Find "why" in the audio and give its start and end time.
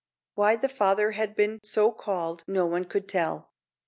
0.33-0.55